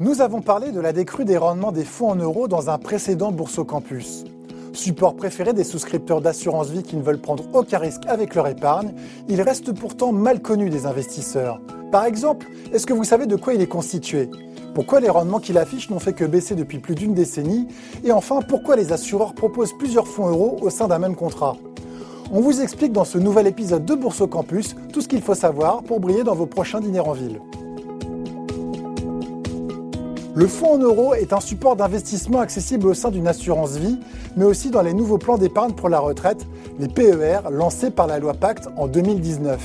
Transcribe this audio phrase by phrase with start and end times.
[0.00, 3.32] Nous avons parlé de la décrue des rendements des fonds en euros dans un précédent
[3.32, 4.22] Bourse au Campus.
[4.72, 8.94] Support préféré des souscripteurs d'assurance vie qui ne veulent prendre aucun risque avec leur épargne,
[9.28, 11.60] il reste pourtant mal connu des investisseurs.
[11.90, 14.30] Par exemple, est-ce que vous savez de quoi il est constitué?
[14.72, 17.66] Pourquoi les rendements qu'il affiche n'ont fait que baisser depuis plus d'une décennie?
[18.04, 21.56] Et enfin, pourquoi les assureurs proposent plusieurs fonds euros au sein d'un même contrat?
[22.30, 25.34] On vous explique dans ce nouvel épisode de Bourse au Campus tout ce qu'il faut
[25.34, 27.40] savoir pour briller dans vos prochains dîners en ville.
[30.38, 33.98] Le fonds en euros est un support d'investissement accessible au sein d'une assurance vie,
[34.36, 36.46] mais aussi dans les nouveaux plans d'épargne pour la retraite,
[36.78, 39.58] les PER, lancés par la loi Pacte en 2019.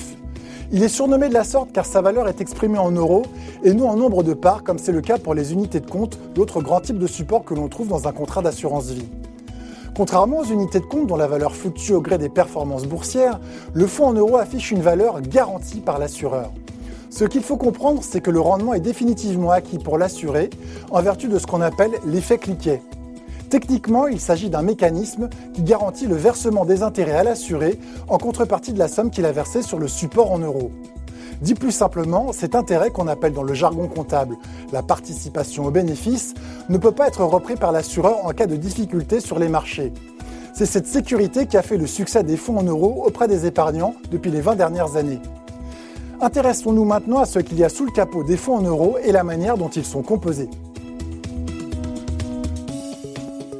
[0.72, 3.22] Il est surnommé de la sorte car sa valeur est exprimée en euros
[3.64, 6.17] et non en nombre de parts, comme c'est le cas pour les unités de compte,
[6.36, 9.09] l'autre grand type de support que l'on trouve dans un contrat d'assurance vie.
[9.95, 13.40] Contrairement aux unités de compte dont la valeur fluctue au gré des performances boursières,
[13.76, 16.50] le fonds en euros affiche une valeur garantie par l'assureur.
[17.16, 20.50] Ce qu'il faut comprendre, c'est que le rendement est définitivement acquis pour l'assuré
[20.89, 22.81] en vertu de ce qu'on appelle l'effet cliquet.
[23.52, 28.73] Techniquement, il s'agit d'un mécanisme qui garantit le versement des intérêts à l'assuré en contrepartie
[28.73, 30.72] de la somme qu'il a versée sur le support en euros.
[31.39, 34.36] Dit plus simplement, cet intérêt qu'on appelle dans le jargon comptable
[34.72, 36.34] la participation au bénéfice
[36.67, 39.94] ne peut pas être repris par l'assureur en cas de difficulté sur les marchés.
[40.56, 43.94] C'est cette sécurité qui a fait le succès des fonds en euros auprès des épargnants
[44.09, 45.19] depuis les 20 dernières années.
[46.22, 49.11] Intéressons-nous maintenant à ce qu'il y a sous le capot des fonds en euros et
[49.11, 50.50] la manière dont ils sont composés.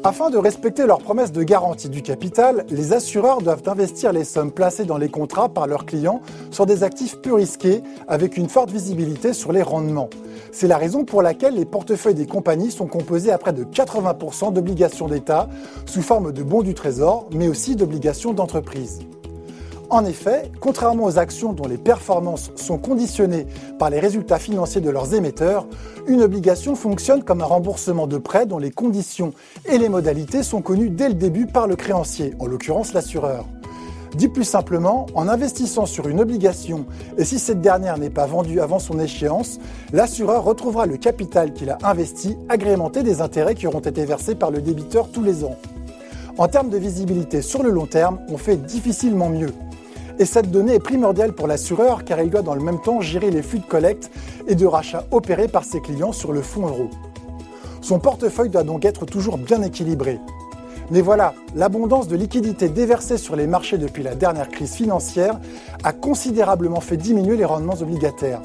[0.06, 4.52] Afin de respecter leurs promesses de garantie du capital, les assureurs doivent investir les sommes
[4.52, 6.20] placées dans les contrats par leurs clients
[6.52, 10.10] sur des actifs peu risqués avec une forte visibilité sur les rendements.
[10.52, 14.52] C'est la raison pour laquelle les portefeuilles des compagnies sont composés à près de 80%
[14.52, 15.48] d'obligations d'État
[15.86, 19.00] sous forme de bons du Trésor, mais aussi d'obligations d'entreprise.
[19.94, 23.46] En effet, contrairement aux actions dont les performances sont conditionnées
[23.78, 25.68] par les résultats financiers de leurs émetteurs,
[26.08, 29.34] une obligation fonctionne comme un remboursement de prêt dont les conditions
[29.70, 33.46] et les modalités sont connues dès le début par le créancier, en l'occurrence l'assureur.
[34.16, 36.88] Dit plus simplement, en investissant sur une obligation
[37.20, 39.60] et si cette dernière n'est pas vendue avant son échéance,
[39.92, 44.50] l'assureur retrouvera le capital qu'il a investi agrémenté des intérêts qui auront été versés par
[44.50, 45.56] le débiteur tous les ans.
[46.40, 49.54] En termes de visibilité sur le long terme, on fait difficilement mieux.
[50.20, 53.32] Et cette donnée est primordiale pour l'assureur car il doit dans le même temps gérer
[53.32, 54.12] les flux de collecte
[54.48, 56.90] et de rachat opérés par ses clients sur le fonds euro.
[57.82, 60.20] Son portefeuille doit donc être toujours bien équilibré.
[60.92, 65.40] Mais voilà, l'abondance de liquidités déversées sur les marchés depuis la dernière crise financière
[65.84, 68.42] a considérablement fait diminuer les rendements obligataires.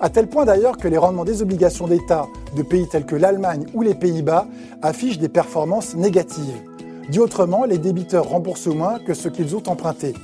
[0.00, 2.26] À tel point d'ailleurs que les rendements des obligations d'État
[2.56, 4.46] de pays tels que l'Allemagne ou les Pays-Bas
[4.82, 6.62] affichent des performances négatives.
[7.10, 10.14] Dit autrement, les débiteurs remboursent moins que ce qu'ils ont emprunté.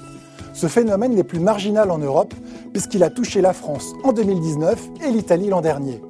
[0.61, 2.35] Ce phénomène n'est plus marginal en Europe
[2.75, 6.03] puisqu'il a touché la France en 2019 et l'Italie l'an dernier.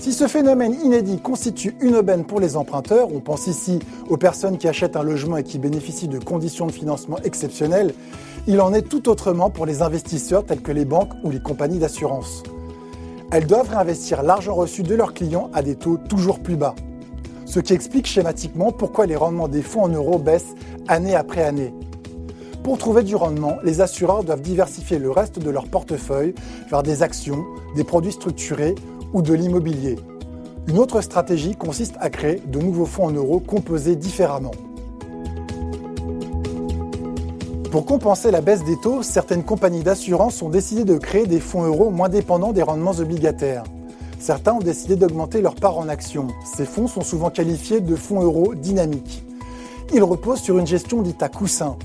[0.00, 4.58] Si ce phénomène inédit constitue une aubaine pour les emprunteurs, on pense ici aux personnes
[4.58, 7.94] qui achètent un logement et qui bénéficient de conditions de financement exceptionnelles,
[8.48, 11.78] il en est tout autrement pour les investisseurs tels que les banques ou les compagnies
[11.78, 12.42] d'assurance.
[13.30, 16.74] Elles doivent réinvestir l'argent reçu de leurs clients à des taux toujours plus bas.
[17.44, 20.56] Ce qui explique schématiquement pourquoi les rendements des fonds en euros baissent
[20.88, 21.72] année après année.
[22.66, 26.34] Pour trouver du rendement, les assureurs doivent diversifier le reste de leur portefeuille
[26.68, 27.44] vers des actions,
[27.76, 28.74] des produits structurés
[29.12, 29.94] ou de l'immobilier.
[30.66, 34.50] Une autre stratégie consiste à créer de nouveaux fonds en euros composés différemment.
[37.70, 41.62] Pour compenser la baisse des taux, certaines compagnies d'assurance ont décidé de créer des fonds
[41.62, 43.62] euros moins dépendants des rendements obligataires.
[44.18, 46.26] Certains ont décidé d'augmenter leur part en actions.
[46.44, 49.22] Ces fonds sont souvent qualifiés de fonds euros dynamiques.
[49.94, 51.76] Ils reposent sur une gestion dite à coussin,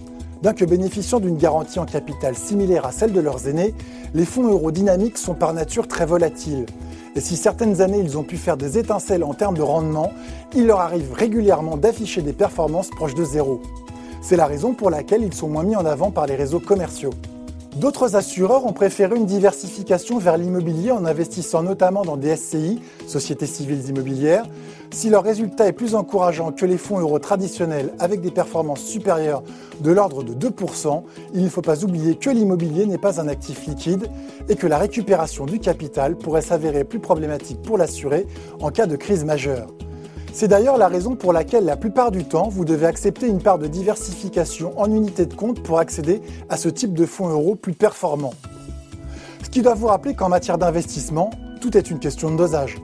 [0.41, 3.75] Bien que bénéficiant d'une garantie en capital similaire à celle de leurs aînés,
[4.15, 6.65] les fonds eurodynamiques sont par nature très volatiles.
[7.15, 10.11] Et si certaines années ils ont pu faire des étincelles en termes de rendement,
[10.55, 13.61] il leur arrive régulièrement d'afficher des performances proches de zéro.
[14.21, 17.13] C'est la raison pour laquelle ils sont moins mis en avant par les réseaux commerciaux.
[17.77, 23.45] D'autres assureurs ont préféré une diversification vers l'immobilier en investissant notamment dans des SCI, sociétés
[23.45, 24.45] civiles immobilières.
[24.91, 29.41] Si leur résultat est plus encourageant que les fonds euros traditionnels avec des performances supérieures
[29.79, 31.03] de l'ordre de 2%,
[31.33, 34.07] il ne faut pas oublier que l'immobilier n'est pas un actif liquide
[34.49, 38.27] et que la récupération du capital pourrait s'avérer plus problématique pour l'assuré
[38.59, 39.69] en cas de crise majeure.
[40.33, 43.59] C'est d'ailleurs la raison pour laquelle la plupart du temps, vous devez accepter une part
[43.59, 47.73] de diversification en unité de compte pour accéder à ce type de fonds euros plus
[47.73, 48.33] performants.
[49.43, 52.77] Ce qui doit vous rappeler qu'en matière d'investissement, tout est une question de dosage.